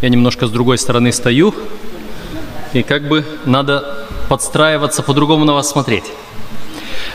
[0.00, 1.54] Я немножко с другой стороны стою,
[2.72, 6.04] и как бы надо подстраиваться, по-другому на вас смотреть.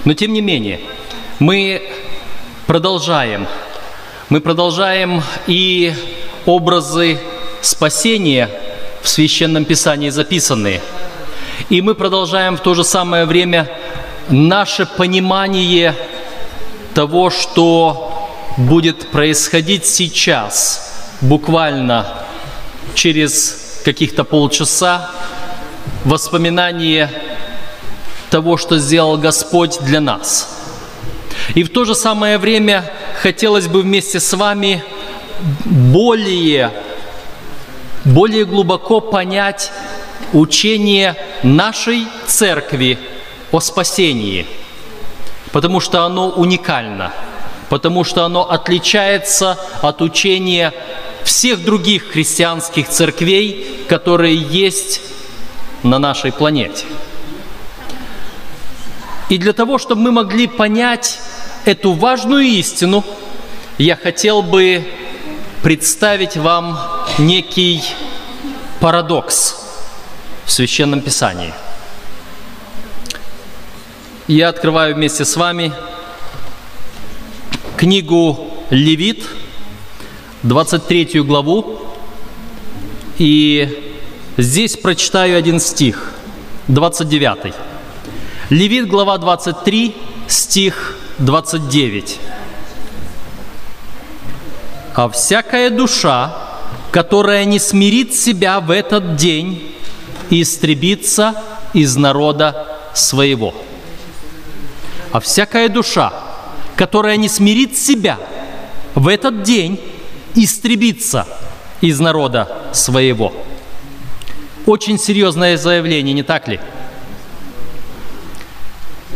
[0.04, 0.82] Но тем не менее,
[1.40, 1.82] мы
[2.68, 3.48] продолжаем.
[4.30, 5.96] Мы продолжаем и
[6.46, 7.20] образы
[7.62, 8.52] спасения
[9.02, 10.80] в Священном Писании записанные.
[11.70, 13.68] И мы продолжаем в то же самое время
[14.30, 15.96] наше понимание
[16.94, 22.25] того, что будет происходить сейчас, буквально
[22.96, 25.12] через каких-то полчаса,
[26.04, 27.12] воспоминание
[28.32, 30.50] того, что сделал Господь для нас.
[31.54, 34.84] И в то же самое время хотелось бы вместе с вами
[35.66, 36.72] более,
[38.04, 39.72] более глубоко понять
[40.34, 42.98] учение нашей церкви
[43.52, 44.48] о спасении,
[45.52, 47.14] потому что оно уникально,
[47.70, 50.74] потому что оно отличается от учения
[51.26, 55.02] всех других христианских церквей, которые есть
[55.84, 56.86] на нашей планете.
[59.30, 61.20] И для того, чтобы мы могли понять
[61.66, 63.04] эту важную истину,
[63.80, 64.88] я хотел бы
[65.64, 66.80] представить вам
[67.18, 67.84] некий
[68.80, 69.56] парадокс
[70.46, 71.54] в Священном Писании.
[74.28, 75.74] Я открываю вместе с вами
[77.78, 79.24] книгу Левит,
[80.46, 81.80] 23 главу,
[83.18, 83.98] и
[84.38, 86.12] здесь прочитаю один стих,
[86.68, 87.52] 29.
[88.52, 89.96] Левит, глава 23,
[90.28, 92.20] стих 29.
[94.94, 96.38] «А всякая душа,
[96.92, 99.76] которая не смирит себя в этот день,
[100.30, 101.42] истребится
[101.74, 103.56] из народа своего.
[105.12, 106.14] А всякая душа,
[106.76, 108.20] которая не смирит себя
[108.94, 109.80] в этот день,
[110.36, 111.28] истребится
[111.82, 113.34] из народа своего.
[114.66, 116.60] Очень серьезное заявление, не так ли?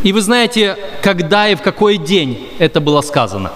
[0.03, 3.51] И вы знаете, когда и в какой день это было сказано?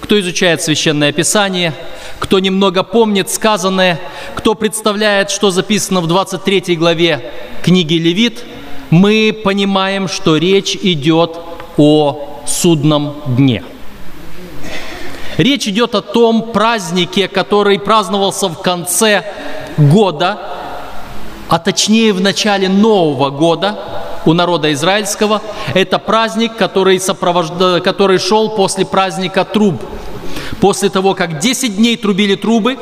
[0.00, 1.72] Кто изучает Священное Писание,
[2.18, 3.98] кто немного помнит сказанное,
[4.34, 7.32] кто представляет, что записано в 23 главе
[7.62, 8.44] книги Левит,
[8.90, 11.38] мы понимаем, что речь идет
[11.78, 13.64] о судном дне.
[15.38, 19.24] Речь идет о том празднике, который праздновался в конце
[19.78, 20.38] года,
[21.48, 23.78] а точнее в начале Нового года
[24.24, 25.42] у народа израильского.
[25.74, 27.52] Это праздник, который, сопровожд...
[27.82, 29.82] который шел после праздника труб.
[30.60, 32.78] После того, как 10 дней трубили трубы,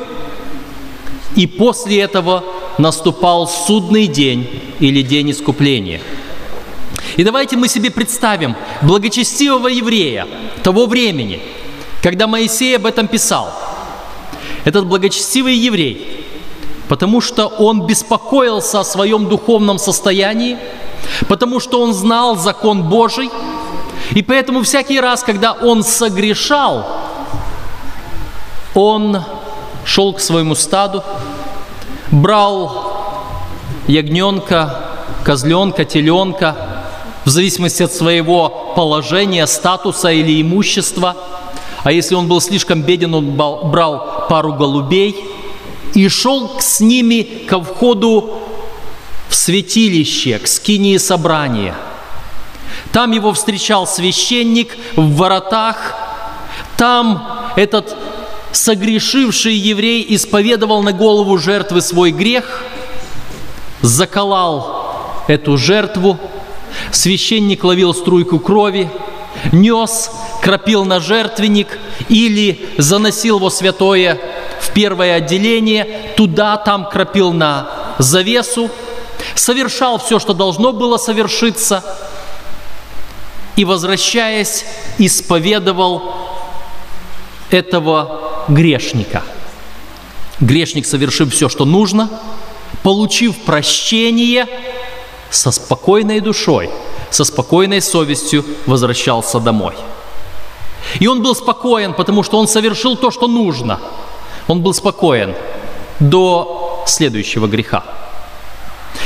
[1.36, 2.44] и после этого
[2.78, 4.48] наступал судный день
[4.80, 6.00] или день искупления.
[7.16, 10.26] И давайте мы себе представим благочестивого еврея
[10.62, 11.40] того времени,
[12.02, 13.52] когда Моисей об этом писал.
[14.64, 16.26] Этот благочестивый еврей,
[16.88, 20.58] потому что он беспокоился о своем духовном состоянии,
[21.28, 23.30] потому что он знал закон Божий,
[24.10, 26.86] и поэтому всякий раз, когда он согрешал,
[28.74, 29.22] он
[29.84, 31.02] шел к своему стаду,
[32.10, 32.92] брал
[33.86, 34.90] ягненка,
[35.24, 36.56] козленка, теленка,
[37.24, 41.16] в зависимости от своего положения, статуса или имущества.
[41.82, 45.16] А если он был слишком беден, он брал пару голубей
[45.94, 48.38] и шел с ними ко входу
[49.28, 51.74] в святилище, к скинии собрания.
[52.92, 55.94] Там его встречал священник в воротах.
[56.76, 57.96] Там этот
[58.52, 62.64] согрешивший еврей исповедовал на голову жертвы свой грех,
[63.80, 66.18] заколал эту жертву,
[66.90, 68.90] священник ловил струйку крови,
[69.52, 70.10] нес,
[70.40, 71.78] кропил на жертвенник
[72.08, 74.20] или заносил его святое
[74.60, 78.70] в первое отделение, туда, там кропил на завесу,
[79.34, 81.84] совершал все, что должно было совершиться,
[83.56, 84.64] и, возвращаясь,
[84.98, 86.14] исповедовал
[87.50, 89.22] этого грешника.
[90.40, 92.08] Грешник, совершив все, что нужно,
[92.82, 94.46] получив прощение,
[95.30, 96.70] со спокойной душой,
[97.10, 99.74] со спокойной совестью возвращался домой.
[100.98, 103.80] И он был спокоен, потому что он совершил то, что нужно.
[104.48, 105.34] Он был спокоен
[106.00, 107.84] до следующего греха.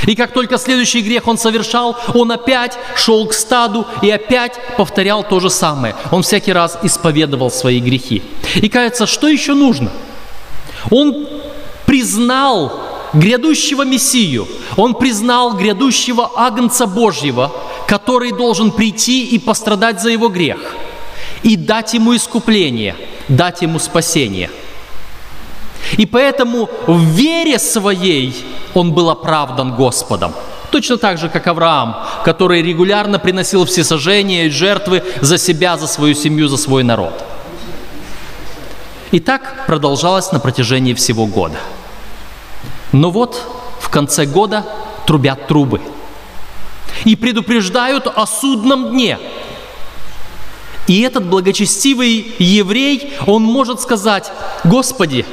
[0.07, 5.23] И как только следующий грех он совершал, он опять шел к стаду и опять повторял
[5.23, 5.95] то же самое.
[6.11, 8.23] Он всякий раз исповедовал свои грехи.
[8.57, 9.91] И кажется, что еще нужно?
[10.91, 11.27] Он
[11.87, 12.73] признал
[13.15, 14.47] грядущего Мессию,
[14.77, 17.53] он признал грядущего Агнца Божьего,
[17.87, 20.75] который должен прийти и пострадать за его грех,
[21.45, 22.97] и дать ему искупление,
[23.29, 24.51] дать ему спасение.
[25.99, 28.35] И поэтому в вере своей
[28.73, 30.33] он был оправдан Господом.
[30.71, 36.15] Точно так же, как Авраам, который регулярно приносил всесожжения и жертвы за себя, за свою
[36.15, 37.23] семью, за свой народ.
[39.13, 41.59] И так продолжалось на протяжении всего года.
[42.91, 43.41] Но вот
[43.81, 44.65] в конце года
[45.07, 45.81] трубят трубы
[47.05, 49.19] и предупреждают о судном дне.
[50.87, 54.31] И этот благочестивый еврей, он может сказать,
[54.65, 55.25] Господи,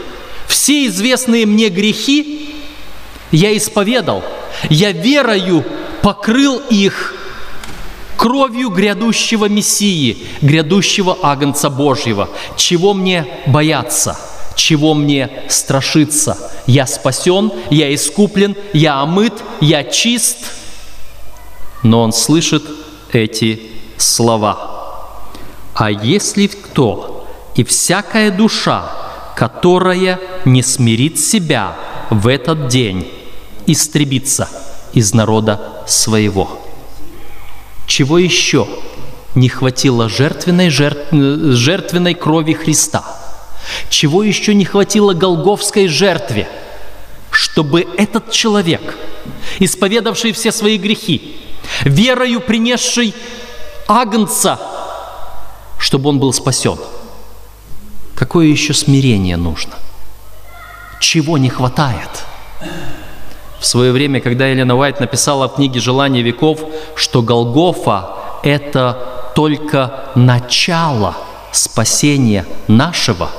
[0.47, 2.55] все известные мне грехи
[3.31, 4.23] я исповедал,
[4.69, 5.65] я верою
[6.01, 7.15] покрыл их
[8.17, 12.29] кровью грядущего Мессии, грядущего Агнца Божьего.
[12.55, 14.17] Чего мне бояться?
[14.55, 16.37] Чего мне страшиться?
[16.67, 20.37] Я спасен, я искуплен, я омыт, я чист.
[21.81, 22.63] Но он слышит
[23.11, 23.61] эти
[23.97, 24.70] слова.
[25.81, 28.91] А если кто и всякая душа,
[29.35, 31.75] которая не смирит себя
[32.11, 33.11] в этот день,
[33.65, 34.47] истребится
[34.93, 36.61] из народа своего.
[37.87, 38.67] Чего еще
[39.33, 43.03] не хватило жертвенной, жертв, жертвенной крови Христа?
[43.89, 46.47] Чего еще не хватило Голговской жертве,
[47.31, 48.99] чтобы этот человек,
[49.57, 51.37] исповедавший все свои грехи,
[51.85, 53.15] верою принесший
[53.87, 54.59] Агнца,
[55.81, 56.77] чтобы он был спасен–
[58.21, 59.73] Какое еще смирение нужно?
[60.99, 62.23] Чего не хватает?
[63.59, 66.59] В свое время, когда Елена Уайт написала в книге «Желание веков»,
[66.95, 68.11] что Голгофа–
[68.43, 71.17] это только начало
[71.51, 73.31] спасения нашего,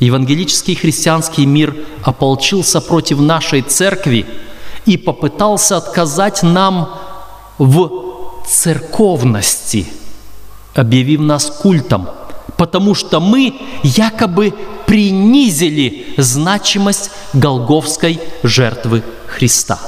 [0.00, 1.74] евангелический христианский мир
[2.04, 4.26] ополчился против нашей церкви
[4.84, 6.94] и попытался отказать нам
[7.56, 7.90] в
[8.46, 9.86] церковности,
[10.74, 12.08] объявив нас культом–
[12.60, 14.52] потому что мы якобы
[14.86, 19.78] принизили значимость Голговской жертвы Христа.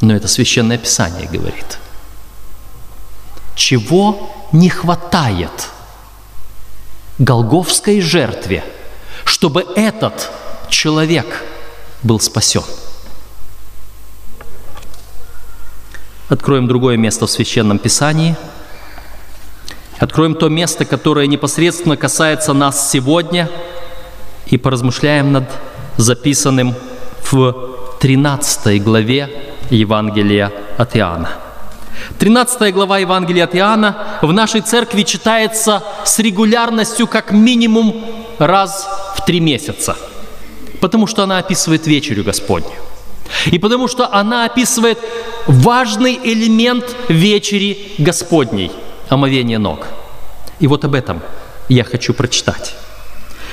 [0.00, 1.78] Но это Священное Писание говорит.
[3.54, 5.68] Чего не хватает
[7.18, 8.64] Голговской жертве,
[9.24, 10.32] чтобы этот
[10.68, 11.44] человек
[12.02, 12.64] был спасен?
[16.28, 18.34] Откроем другое место в Священном Писании–
[19.98, 23.48] Откроем то место, которое непосредственно касается нас сегодня,
[24.46, 25.44] и поразмышляем над
[25.96, 26.74] записанным
[27.30, 31.30] в 13 главе Евангелия от Иоанна.
[32.18, 38.04] 13 глава Евангелия от Иоанна в нашей церкви читается с регулярностью как минимум
[38.38, 39.96] раз в три месяца,
[40.80, 42.76] потому что она описывает вечерю Господню.
[43.46, 44.98] И потому что она описывает
[45.46, 48.70] важный элемент вечери Господней–
[49.08, 49.86] омовение ног.
[50.58, 51.20] И вот об этом
[51.68, 52.74] я хочу прочитать.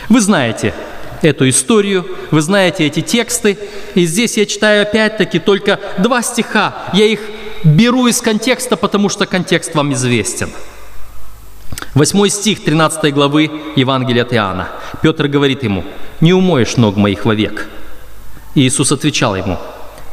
[0.09, 0.73] Вы знаете
[1.21, 3.57] эту историю, вы знаете эти тексты,
[3.95, 6.75] и здесь я читаю опять-таки только два стиха.
[6.93, 7.19] Я их
[7.63, 10.49] беру из контекста, потому что контекст вам известен.
[11.93, 14.69] Восьмой стих 13 главы Евангелия от Иоанна.
[15.01, 15.83] Петр говорит ему,
[16.21, 17.69] «Не умоешь ног моих вовек».
[18.55, 19.59] И Иисус отвечал ему,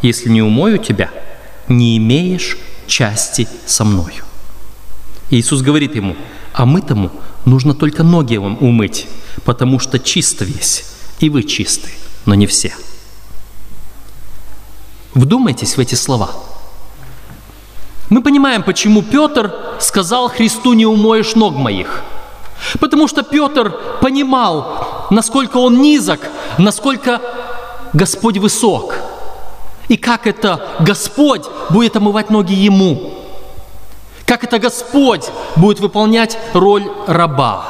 [0.02, 1.10] «Если не умою тебя,
[1.68, 4.29] не имеешь части со мною».
[5.30, 6.16] Иисус говорит ему,
[6.52, 7.10] а мы тому
[7.44, 9.06] нужно только ноги вам умыть,
[9.44, 10.84] потому что чист весь,
[11.20, 11.90] и вы чисты,
[12.26, 12.74] но не все.
[15.14, 16.30] Вдумайтесь в эти слова.
[18.08, 22.02] Мы понимаем, почему Петр сказал Христу, не умоешь ног моих.
[22.80, 23.70] Потому что Петр
[24.00, 26.20] понимал, насколько он низок,
[26.58, 27.20] насколько
[27.92, 28.94] Господь высок.
[29.88, 33.09] И как это Господь будет омывать ноги ему
[34.30, 35.24] как это Господь
[35.56, 37.64] будет выполнять роль раба.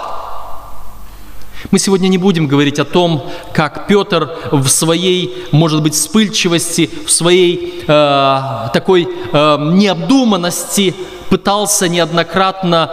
[1.71, 7.11] Мы сегодня не будем говорить о том, как Петр в своей, может быть, вспыльчивости, в
[7.11, 10.95] своей э, такой э, необдуманности
[11.31, 12.91] пытался неоднократно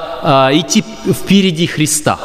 [0.53, 2.17] э, идти впереди Христа.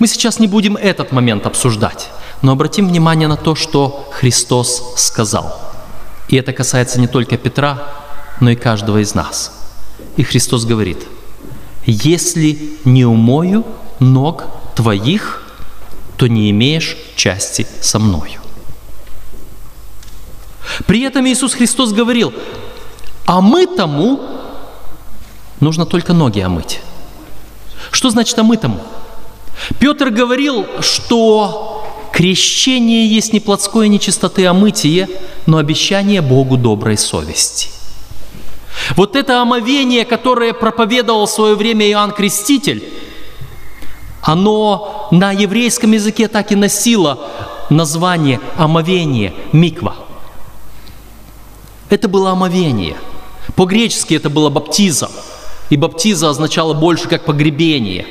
[0.00, 2.10] Мы сейчас не будем этот момент обсуждать,
[2.42, 5.58] но обратим внимание на то, что Христос сказал.
[6.28, 7.78] И это касается не только Петра,
[8.40, 9.52] но и каждого из нас–
[10.16, 10.98] и Христос говорит,
[11.86, 13.64] если не умою
[13.98, 15.42] ног твоих,
[16.16, 18.40] то не имеешь части со мною.
[20.86, 22.32] При этом Иисус Христос говорил,
[23.26, 24.20] а мы тому
[25.60, 26.80] нужно только ноги омыть.
[27.90, 28.80] Что значит омытому?
[29.78, 35.08] Петр говорил, что крещение есть не плотское нечистоты, а мытие,
[35.46, 37.70] но обещание Богу доброй совести–
[38.96, 42.84] вот это омовение, которое проповедовал в свое время Иоанн Креститель,
[44.22, 47.28] оно на еврейском языке так и носило
[47.70, 49.96] название омовение, миква.
[51.90, 52.96] Это было омовение.
[53.56, 55.10] По-гречески это было баптиза.
[55.70, 58.06] И баптиза означала больше как погребение.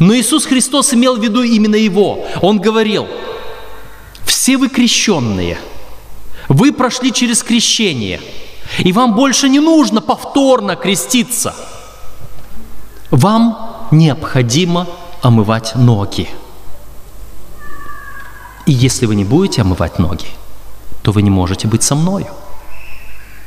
[0.00, 2.26] Но Иисус Христос имел в виду именно его.
[2.42, 3.06] Он говорил,
[4.24, 5.58] все вы крещенные,
[6.48, 8.20] вы прошли через крещение,
[8.78, 11.54] и вам больше не нужно повторно креститься.
[13.10, 14.86] Вам необходимо
[15.22, 16.28] омывать ноги.
[18.66, 20.26] И если вы не будете омывать ноги,
[21.02, 22.28] то вы не можете быть со мною.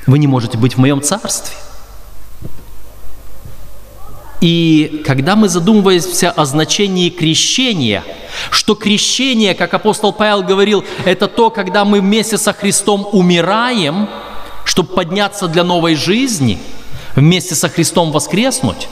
[0.08, 1.56] Вы не можете быть в моем царстве.
[4.42, 8.04] И когда мы задумываемся о значении крещения,
[8.50, 14.10] что крещение, как апостол Павел говорил, это то, когда мы вместе со Христом умираем,
[14.72, 16.58] чтобы подняться для новой жизни,
[17.14, 18.88] вместе со Христом воскреснуть,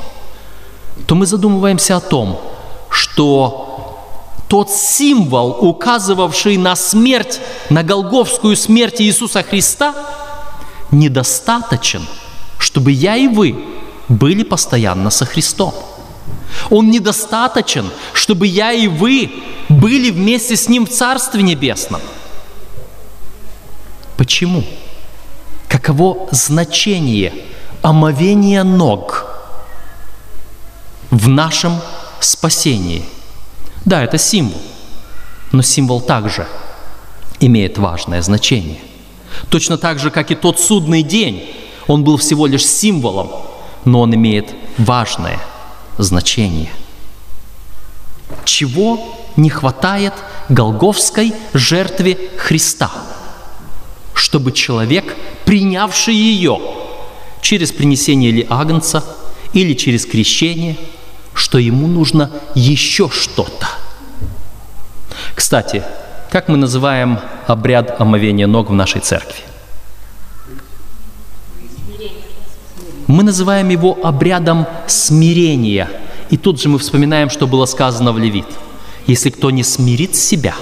[1.07, 2.37] то мы задумываемся о том,
[2.89, 3.97] что
[4.49, 9.95] тот символ, указывавший на смерть, на голговскую смерть Иисуса Христа,
[10.91, 12.05] недостаточен,
[12.57, 13.55] чтобы я и вы
[14.09, 15.73] были постоянно со Христом.
[16.69, 19.31] Он недостаточен, чтобы я и вы
[19.69, 22.01] были вместе с Ним в Царстве Небесном.
[24.17, 24.65] Почему?
[25.69, 27.31] Каково значение
[27.83, 29.27] омовения ног
[31.11, 31.79] в нашем
[32.19, 33.05] спасении?
[33.85, 34.59] Да, это символ,
[35.51, 36.47] но символ также
[37.39, 38.79] имеет важное значение.
[39.49, 41.47] Точно так же, как и тот судный день,
[41.87, 43.29] он был всего лишь символом,
[43.85, 45.39] но он имеет важное
[45.99, 46.71] значение.
[48.43, 50.13] Чего не хватает
[50.49, 52.91] Голговской жертве Христа,
[54.19, 56.59] чтобы человек, принявший ее
[57.41, 59.03] через принесение или агнца,
[59.53, 60.77] или через крещение,
[61.33, 63.67] что ему нужно еще что-то.
[65.33, 65.83] Кстати,
[66.29, 69.41] как мы называем обряд омовения ног в нашей церкви?
[73.07, 75.89] Мы называем его обрядом смирения.
[76.29, 78.45] И тут же мы вспоминаем, что было сказано в Левит.
[79.07, 80.53] Если кто не смирит себя,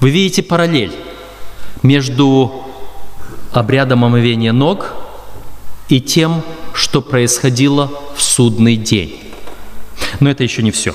[0.00, 0.92] вы видите параллель
[1.82, 2.64] между
[3.52, 4.94] обрядом омовения ног
[5.88, 6.42] и тем,
[6.74, 9.20] что происходило в судный день.
[10.20, 10.94] Но это еще не все.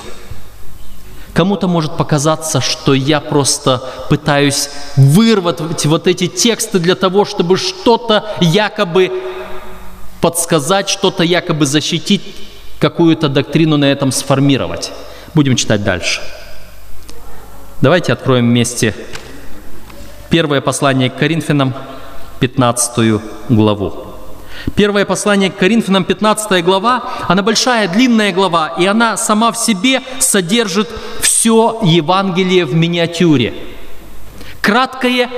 [1.32, 8.36] Кому-то может показаться, что я просто пытаюсь вырвать вот эти тексты для того, чтобы что-то
[8.40, 9.10] якобы
[10.20, 12.22] подсказать, что-то якобы защитить,
[12.78, 14.92] какую-то доктрину на этом сформировать.
[15.34, 16.20] Будем читать дальше.
[17.80, 18.94] Давайте откроем вместе
[20.34, 21.72] первое послание к Коринфянам,
[22.40, 23.92] 15 главу.
[24.74, 30.02] Первое послание к Коринфянам, 15 глава, она большая, длинная глава, и она сама в себе
[30.18, 33.54] содержит все Евангелие в миниатюре.
[34.60, 35.30] Краткое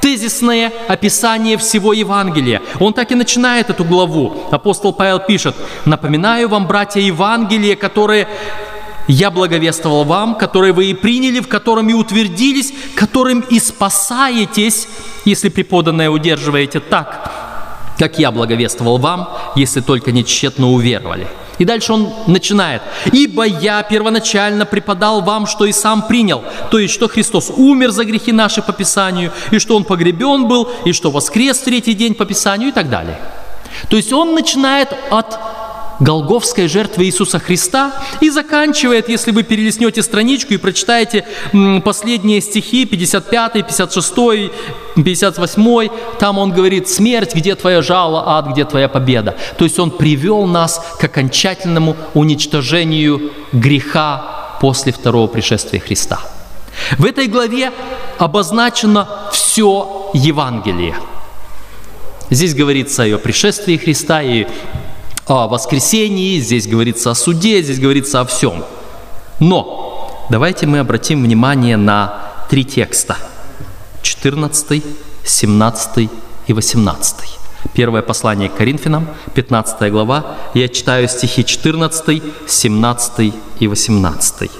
[0.00, 2.62] тезисное описание всего Евангелия.
[2.80, 4.48] Он так и начинает эту главу.
[4.50, 8.26] Апостол Павел пишет, «Напоминаю вам, братья, Евангелие, которое
[9.08, 14.88] я благовествовал вам, которое вы и приняли, в котором и утвердились, которым и спасаетесь,
[15.24, 17.32] если преподанное удерживаете так,
[17.98, 21.26] как я благовествовал вам, если только не тщетно уверовали».
[21.58, 22.82] И дальше он начинает.
[23.12, 28.04] «Ибо я первоначально преподал вам, что и сам принял, то есть, что Христос умер за
[28.04, 32.24] грехи наши по Писанию, и что Он погребен был, и что воскрес третий день по
[32.24, 33.18] Писанию и так далее».
[33.88, 35.38] То есть он начинает от
[36.02, 41.24] Голговской жертвы Иисуса Христа и заканчивает, если вы перелистнете страничку и прочитаете
[41.84, 44.12] последние стихи, 55, 56,
[44.96, 49.36] 58, там он говорит, смерть, где твоя жало, ад, где твоя победа.
[49.56, 56.18] То есть он привел нас к окончательному уничтожению греха после второго пришествия Христа.
[56.98, 57.70] В этой главе
[58.18, 60.96] обозначено все Евангелие.
[62.30, 64.46] Здесь говорится о пришествии Христа, и
[65.26, 68.64] о воскресении, здесь говорится о суде, здесь говорится о всем.
[69.38, 73.16] Но давайте мы обратим внимание на три текста.
[74.02, 74.82] 14,
[75.24, 76.10] 17
[76.46, 77.16] и 18.
[77.74, 80.36] Первое послание к Коринфянам, 15 глава.
[80.54, 84.50] Я читаю стихи 14, 17 и 18.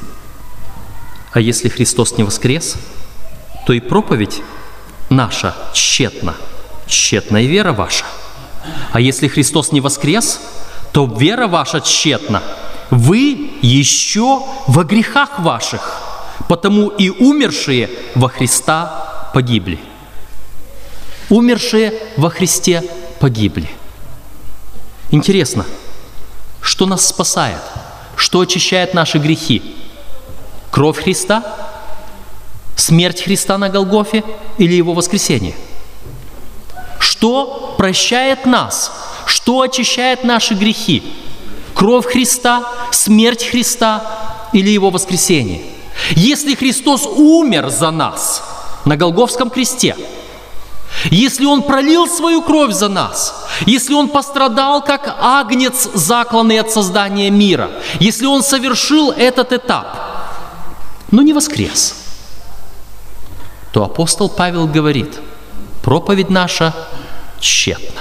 [1.33, 2.76] А если Христос не воскрес,
[3.66, 4.42] то и проповедь
[5.11, 6.35] наша тщетна,
[6.87, 8.04] тщетна и вера ваша.
[8.92, 10.40] А если Христос не воскрес,
[10.92, 12.42] то вера ваша тщетна.
[12.90, 16.02] Вы еще во грехах ваших,
[16.49, 19.78] потому и умершие во Христа погибли.
[21.31, 22.83] Умершие во Христе
[23.19, 23.71] погибли.
[25.11, 25.64] Интересно,
[26.61, 27.61] что нас спасает?
[28.16, 29.75] Что очищает наши грехи?
[30.71, 31.42] Кровь Христа?
[32.76, 34.23] Смерть Христа на Голгофе
[34.59, 35.54] или Его воскресение?
[37.23, 38.91] Что прощает нас?
[39.26, 41.05] Что очищает наши грехи?
[41.73, 45.62] Кровь Христа, смерть Христа или Его воскресение?
[46.17, 48.43] Если Христос умер за нас
[48.85, 49.97] на Голговском кресте,
[51.12, 57.31] если Он пролил свою кровь за нас, если Он пострадал как агнец, закланный от создания
[57.31, 59.97] мира, если Он совершил этот этап,
[61.12, 61.95] но не воскрес,
[63.71, 65.21] то апостол Павел говорит,
[65.85, 66.75] проповедь наша
[67.42, 68.00] тщетна,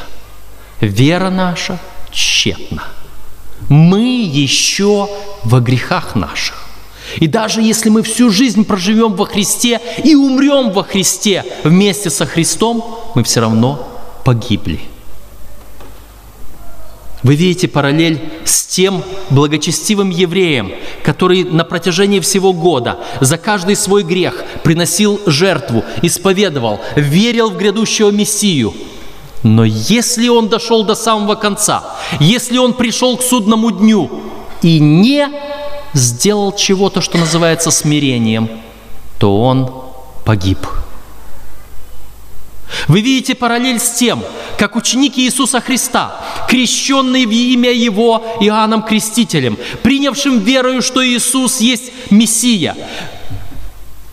[0.80, 1.80] вера наша
[2.12, 2.84] тщетна.
[3.68, 5.10] Мы еще
[5.44, 6.68] во грехах наших.
[7.18, 12.26] И даже если мы всю жизнь проживем во Христе и умрем во Христе вместе со
[12.26, 13.88] Христом, мы все равно
[14.24, 14.80] погибли.
[17.24, 20.72] Вы видите параллель с тем благочестивым евреем,
[21.04, 28.10] который на протяжении всего года за каждый свой грех приносил жертву, исповедовал, верил в грядущего
[28.10, 28.74] Мессию.
[29.44, 31.84] Но если он дошел до самого конца,
[32.20, 34.10] если он пришел к судному дню
[34.62, 35.28] и не
[35.94, 38.50] сделал чего-то, что называется смирением,
[39.18, 39.72] то он
[40.26, 40.60] погиб.
[42.88, 44.24] Вы видите параллель с тем,
[44.58, 46.16] как ученики Иисуса Христа,
[46.48, 52.76] крещенные в имя Его Иоанном Крестителем, принявшим верою, что Иисус есть Мессия,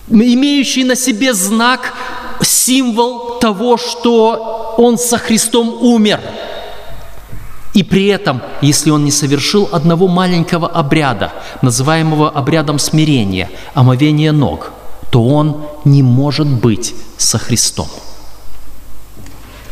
[0.08, 1.94] имеющий на себе знак,
[2.42, 6.21] символ того, что Он со Христом умер–
[7.78, 14.73] и при этом, если он не совершил одного маленького обряда, называемого обрядом смирения, омовения ног,
[15.11, 17.87] то он не может быть со Христом.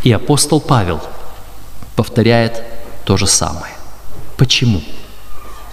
[0.05, 1.01] И апостол Павел
[1.97, 2.63] повторяет
[3.05, 3.75] то же самое.
[4.37, 4.83] Почему?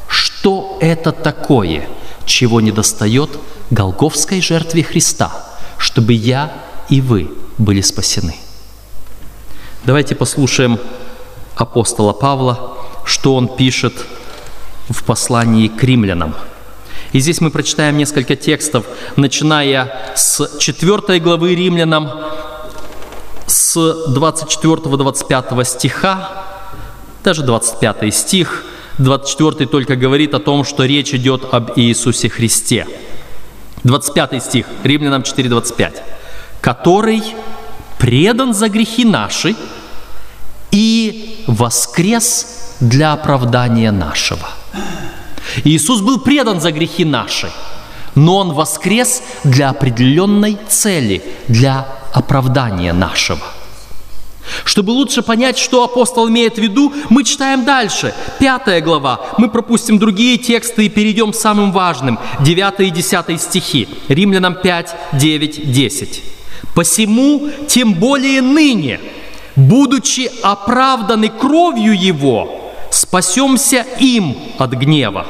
[0.08, 1.88] Что это такое,
[2.26, 3.30] чего не достает
[3.70, 5.32] Голговской жертве Христа,
[5.78, 6.52] чтобы я
[6.90, 8.36] и вы были спасены?
[9.86, 10.80] Давайте послушаем
[11.56, 13.94] апостола Павла, что он пишет
[14.90, 16.36] в послании к римлянам.
[17.12, 22.10] И здесь мы прочитаем несколько текстов, начиная с 4 главы римлянам,
[23.46, 26.46] с 24-25 стиха,
[27.24, 28.66] даже 25 стих,
[28.98, 32.88] 24 только говорит о том, что речь идет об Иисусе Христе.
[33.84, 36.02] 25 стих, Римлянам 4:25,
[36.64, 37.22] который
[37.98, 39.54] предан за грехи наши
[40.72, 44.48] и воскрес для оправдания нашего.
[45.66, 47.52] Иисус был предан за грехи наши,
[48.16, 53.44] но Он воскрес для определенной цели, для оправдания нашего.
[54.64, 58.14] Чтобы лучше понять, что апостол имеет в виду, мы читаем дальше.
[58.40, 59.20] Пятая глава.
[59.38, 62.20] Мы пропустим другие тексты и перейдем к самым важным.
[62.40, 63.90] 9 и 10 стихи.
[64.08, 66.24] Римлянам 5, 9, 10.
[66.76, 69.00] «Посему, тем более ныне,
[69.56, 75.26] будучи оправданы кровью Его, спасемся им от гнева.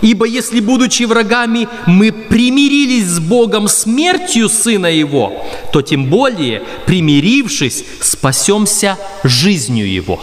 [0.00, 7.84] Ибо если, будучи врагами, мы примирились с Богом смертью Сына Его, то тем более, примирившись,
[8.00, 10.20] спасемся жизнью Его.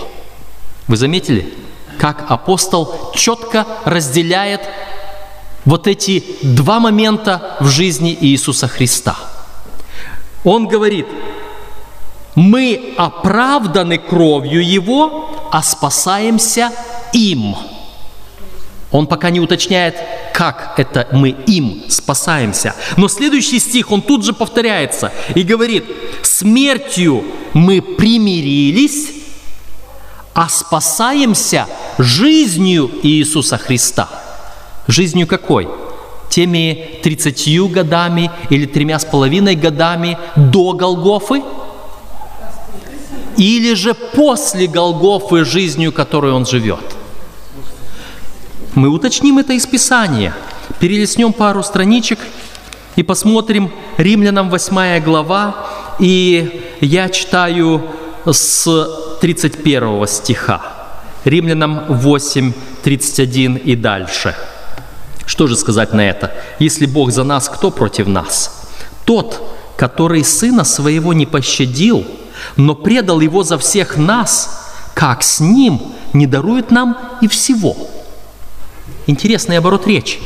[0.88, 1.54] Вы заметили,
[1.98, 4.62] как апостол четко разделяет
[5.66, 9.18] вот эти два момента в жизни Иисуса Христа.
[10.44, 11.08] Он говорит,
[12.36, 16.72] мы оправданы кровью Его, а спасаемся
[17.14, 17.56] им.
[18.92, 19.96] Он пока не уточняет,
[20.34, 22.74] как это мы им спасаемся.
[22.98, 25.86] Но следующий стих, он тут же повторяется и говорит,
[26.24, 27.24] смертью
[27.54, 29.12] мы примирились,
[30.34, 34.08] а спасаемся жизнью Иисуса Христа.
[34.88, 35.68] Жизнью какой?
[36.30, 41.42] Теми 30 годами или тремя с половиной годами до Голгофы–
[43.40, 46.84] или же после Голгофы жизнью, которой он живет.
[48.76, 50.36] Мы уточним это из Писания,
[50.80, 52.20] перелистнем пару страничек
[52.98, 55.56] и посмотрим Римлянам 8 глава,
[56.00, 57.82] и я читаю
[58.26, 60.62] с 31 стиха.
[61.24, 64.36] Римлянам 8, 31 и дальше.
[65.30, 66.34] Что же сказать на это?
[66.60, 68.68] Если Бог за нас, кто против нас?
[69.06, 69.42] Тот,
[69.78, 72.06] который Сына Своего не пощадил–
[72.56, 75.82] но предал Его за всех нас, как с Ним
[76.14, 77.76] не дарует нам и всего.
[79.08, 80.20] Интересный оборот речи.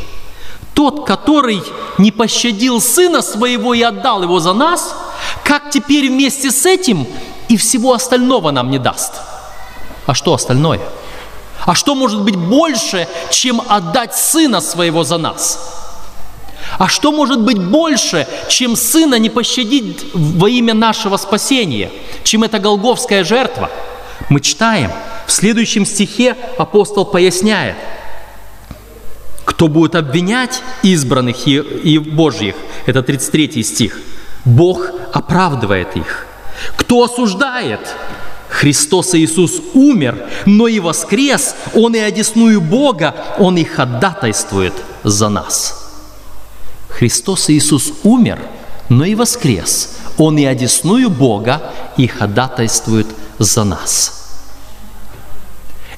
[0.73, 1.61] Тот, который
[1.97, 4.95] не пощадил Сына Своего и отдал Его за нас,
[5.43, 7.05] как теперь вместе с этим
[7.49, 9.13] и всего остального нам не даст.
[10.05, 10.81] А что остальное?
[11.65, 15.59] А что может быть больше, чем отдать Сына Своего за нас?
[16.77, 21.91] А что может быть больше, чем Сына не пощадить во имя нашего спасения,
[22.23, 23.69] чем эта голговская жертва?
[24.29, 24.91] Мы читаем,
[25.27, 27.75] в следующем стихе апостол поясняет,
[29.45, 33.99] кто будет обвинять избранных и, и Божьих, это 33 стих,
[34.45, 36.25] Бог оправдывает их.
[36.75, 37.79] Кто осуждает?
[38.53, 45.91] Христос Иисус умер, но и воскрес, Он и одесную Бога, Он и ходатайствует за нас.
[46.87, 48.39] Христос Иисус умер,
[48.89, 49.95] но и воскрес.
[50.19, 53.07] Он и одесную Бога и ходатайствует
[53.39, 54.22] за нас.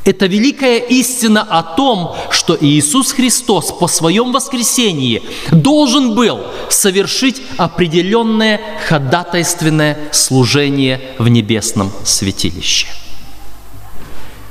[0.05, 8.61] Это великая истина о том, что Иисус Христос по своем воскресении должен был совершить определенное
[8.87, 12.85] ходатайственное служение в небесном святилище.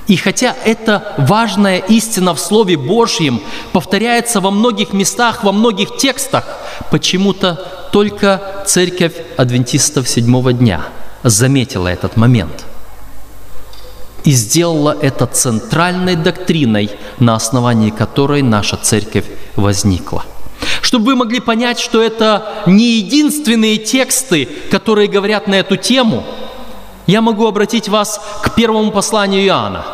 [0.08, 3.40] И хотя эта важная истина в Слове Божьем
[3.72, 6.44] повторяется во многих местах, во многих текстах,
[6.90, 10.82] почему-то только Церковь Адвентистов седьмого дня
[11.22, 12.64] заметила этот момент
[14.24, 20.24] и сделала это центральной доктриной, на основании которой наша Церковь возникла.
[20.80, 26.24] Чтобы вы могли понять, что это не единственные тексты, которые говорят на эту тему–
[27.06, 29.84] я могу обратить вас к первому посланию Иоанна.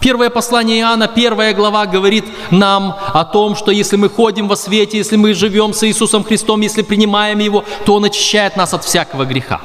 [0.00, 4.98] Первое послание Иоанна, первая глава говорит нам о том, что если мы ходим во свете,
[4.98, 9.24] если мы живем с Иисусом Христом, если принимаем Его, то Он очищает нас от всякого
[9.24, 9.60] греха.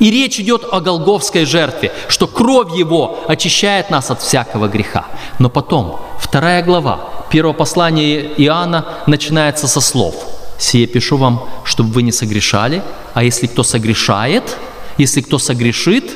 [0.00, 5.04] И речь идет о Голговской жертве, что кровь Его очищает нас от всякого греха.
[5.38, 10.14] Но потом, вторая глава, первого послания Иоанна начинается со слов.
[10.58, 12.82] «Сие пишу вам, чтобы вы не согрешали,
[13.14, 14.56] а если кто согрешает–
[15.00, 16.12] если кто согрешит,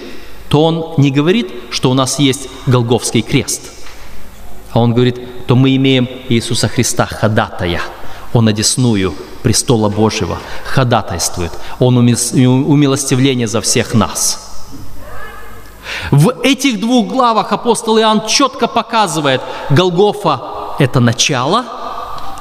[0.51, 3.73] то он не говорит, что у нас есть Голговский крест,
[4.73, 7.81] а он говорит, то мы имеем Иисуса Христа ходатая.
[8.35, 11.53] Он одесную престола Божьего ходатайствует.
[11.79, 14.41] Он умилостивление за всех нас.
[16.11, 20.41] В этих двух главах апостол Иоанн четко показывает, Голгофа–
[20.79, 21.65] это начало,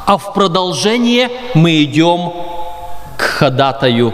[0.06, 2.32] а в продолжение мы идем
[3.18, 4.14] к ходатаю,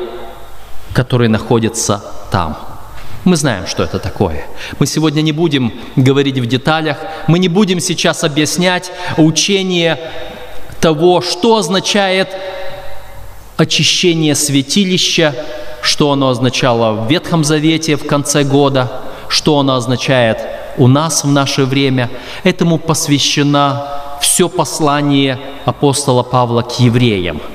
[0.94, 2.58] который находится там.
[3.24, 4.46] Мы знаем, что это такое.
[4.80, 6.98] Мы сегодня не будем говорить в деталях,
[7.28, 10.00] мы не будем сейчас объяснять учение
[10.80, 12.30] того, что означает
[13.60, 15.36] очищение святилища,
[15.82, 18.90] что оно означало в Ветхом Завете в конце года,
[19.28, 20.40] что оно означает
[20.78, 22.10] у нас в наше время.
[22.44, 23.86] Этому посвящено
[24.22, 27.42] все послание апостола Павла к евреям–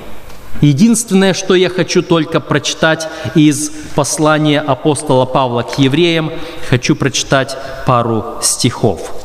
[0.61, 6.31] Единственное, что я хочу только прочитать из послания апостола Павла к евреям,
[6.69, 9.24] хочу прочитать пару стихов.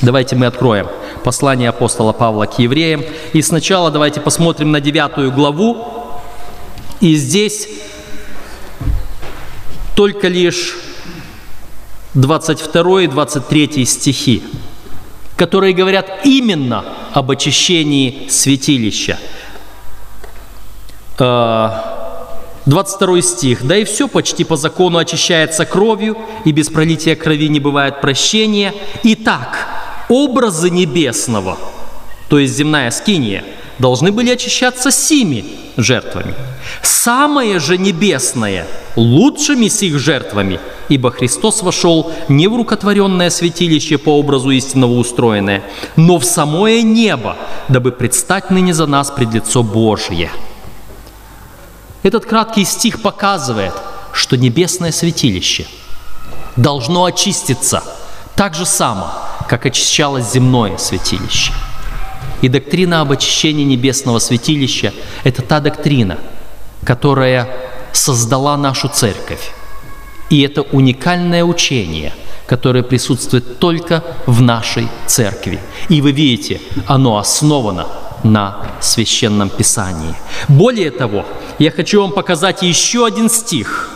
[0.00, 0.88] Давайте мы откроем
[1.24, 3.02] послание апостола Павла к евреям.
[3.32, 5.84] И сначала давайте посмотрим на девятую главу.
[7.00, 7.68] И здесь
[9.94, 10.76] только лишь
[12.14, 14.42] 22 и 23 стихи,
[15.36, 19.18] которые говорят именно об очищении святилища–
[22.68, 23.66] 22 стих.
[23.66, 28.72] «Да и все почти по закону очищается кровью, и без пролития крови не бывает прощения.
[29.02, 29.77] Итак,
[30.08, 31.58] образы небесного,
[32.28, 33.44] то есть земная скиния,
[33.78, 35.44] должны были очищаться сими
[35.76, 36.34] жертвами.
[36.82, 38.66] Самое же небесное
[38.96, 45.62] лучшими сих жертвами, ибо Христос вошел не в рукотворенное святилище по образу истинного устроенное,
[45.96, 47.36] но в самое небо,
[47.68, 50.30] дабы предстать ныне за нас пред лицо Божие».
[52.02, 53.74] Этот краткий стих показывает,
[54.12, 55.66] что небесное святилище
[56.56, 57.82] должно очиститься
[58.36, 59.12] так же само,
[59.48, 61.52] как очищалось земное святилище.
[62.42, 64.92] И доктрина об очищении небесного святилища–
[65.24, 66.18] это та доктрина,
[66.84, 67.48] которая
[67.92, 69.50] создала нашу церковь.
[70.30, 72.12] И это уникальное учение,
[72.46, 75.58] которое присутствует только в нашей церкви.
[75.88, 77.86] И вы видите, оно основано
[78.22, 80.14] на священном писании.
[80.48, 81.24] Более того,
[81.58, 83.90] я хочу вам показать еще один стих,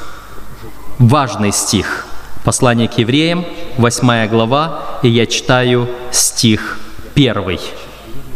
[0.99, 2.07] важный стих.
[2.45, 3.45] Послание к евреям,
[3.79, 6.81] 8 глава, и я читаю стих
[7.15, 7.59] 1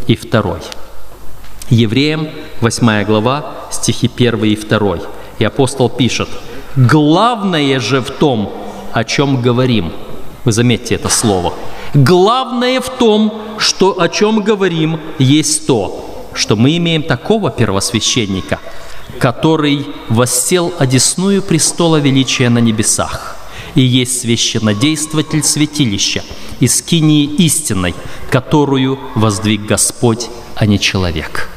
[0.07, 0.59] и 2.
[1.71, 2.29] Евреям,
[2.61, 4.99] 8 глава, стихи 1 и 2.
[5.41, 6.29] И апостол пишет,
[6.77, 8.53] «Главное же в том,
[8.93, 9.93] о чем говорим».
[10.45, 11.55] Вы заметьте это слово.
[11.95, 18.61] «Главное в том, что, о чем говорим, есть то, что мы имеем такого первосвященника–
[19.19, 23.36] который воссел одесную престола величия на небесах,
[23.77, 26.25] и есть священнодействователь святилища
[26.59, 27.95] из скинии истинной,
[28.31, 31.49] которую воздвиг Господь, а не человек.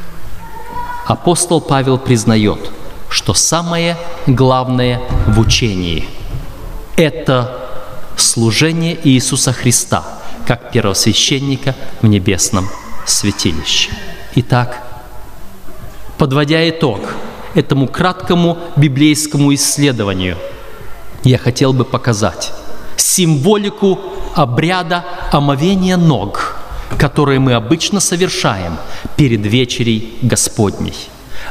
[1.08, 2.69] Апостол Павел признает,
[3.10, 6.05] что самое главное в учении–
[6.97, 7.67] это
[8.17, 10.03] служение Иисуса Христа,
[10.45, 12.67] как первосвященника в небесном
[13.08, 13.89] святилище.
[14.36, 14.84] Итак,
[16.17, 16.99] подводя итог
[17.55, 20.38] этому краткому библейскому исследованию,
[21.23, 22.53] я хотел бы показать
[22.95, 23.99] символику
[24.36, 26.55] обряда омовения ног,
[26.97, 28.77] которые мы обычно совершаем
[29.15, 30.95] перед вечерей Господней.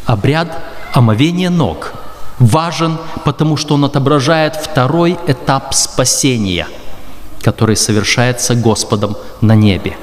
[0.06, 0.58] Обряд
[0.92, 1.92] омовения ног
[2.38, 6.66] важен, потому что он отображает второй этап спасения,
[7.42, 9.96] который совершается Господом на небе.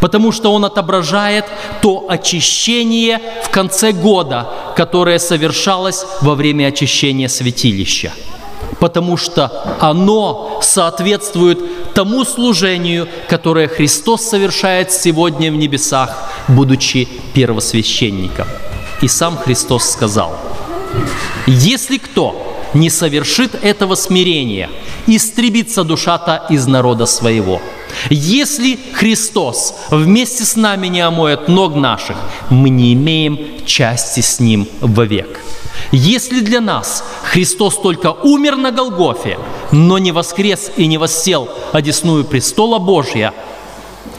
[0.00, 1.44] Потому что он отображает
[1.80, 8.12] то очищение в конце года, которое совершалось во время очищения святилища.
[8.80, 18.46] Потому что оно соответствует тому служению, которое Христос совершает сегодня в небесах, будучи первосвященником.
[19.02, 20.36] И сам Христос сказал–
[21.46, 24.70] если кто не совершит этого смирения,
[25.06, 27.60] истребится душа-то из народа своего.
[28.10, 32.16] Если Христос вместе с нами не омоет ног наших,
[32.50, 35.40] мы не имеем части с Ним вовек.
[35.90, 39.38] Если для нас Христос только умер на Голгофе,
[39.72, 43.34] но не воскрес и не воссел одесную престола Божья,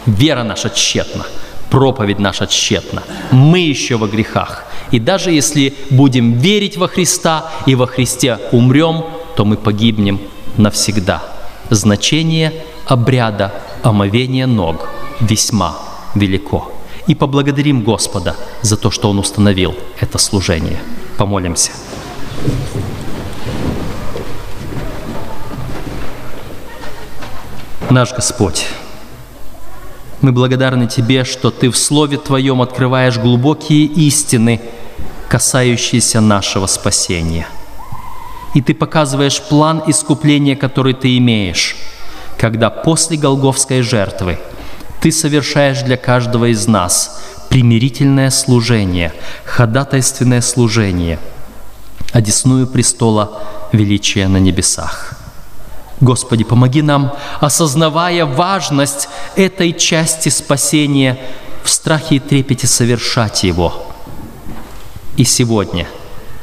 [0.05, 1.25] вера наша тщетна,
[1.73, 7.73] проповедь наша тщетна, мы еще во грехах– и даже если будем верить во Христа и
[7.73, 9.03] во Христе умрем,
[9.35, 10.21] то мы погибнем
[10.55, 11.23] навсегда.
[11.71, 12.53] Значение
[12.85, 14.87] обряда омовения ног
[15.19, 15.79] весьма
[16.13, 16.71] велико.
[17.07, 20.79] И поблагодарим Господа за то, что Он установил это служение.
[21.17, 21.71] Помолимся.
[27.89, 28.67] Наш Господь,
[30.23, 34.59] мы благодарны Тебе, что Ты в Слове Твоем открываешь глубокие истины–
[35.33, 37.47] касающиеся нашего спасения.
[38.53, 41.75] И ты показываешь план искупления, который ты имеешь,
[42.37, 44.37] когда после Голговской жертвы
[45.01, 49.11] ты совершаешь для каждого из нас примирительное служение,
[49.43, 51.17] ходатайственное служение,
[52.11, 55.12] одесную престола величия на небесах.
[56.03, 61.17] Господи, помоги нам, осознавая важность этой части спасения,
[61.63, 63.73] в страхе и трепете совершать его–
[65.15, 65.87] и сегодня,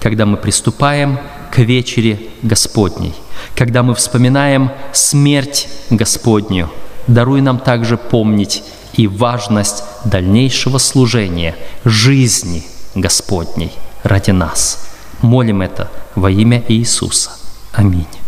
[0.01, 1.18] когда мы приступаем
[1.51, 3.14] к вечере Господней,
[3.57, 6.70] когда мы вспоминаем смерть Господню,
[7.09, 12.62] даруй нам также помнить и важность дальнейшего служения, жизни
[12.94, 13.73] Господней
[14.05, 14.87] ради нас.
[15.20, 17.33] Молим это во имя Иисуса.
[17.73, 18.19] Аминь.